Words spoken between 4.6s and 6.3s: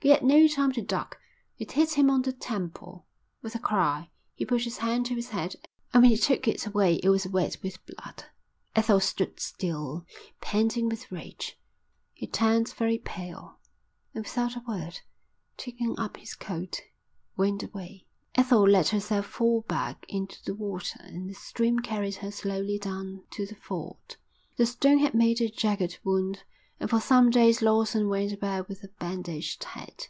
his hand to his head and when he